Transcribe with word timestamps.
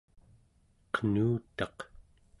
qenutaq 0.93 1.77